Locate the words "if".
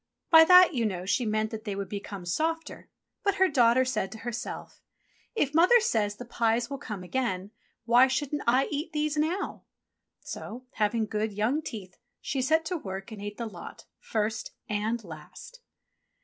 5.35-5.53